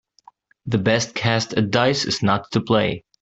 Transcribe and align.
The 0.65 0.79
best 0.79 1.13
cast 1.13 1.53
at 1.53 1.69
dice 1.69 2.05
is 2.05 2.23
not 2.23 2.49
to 2.53 2.61
play. 2.61 3.03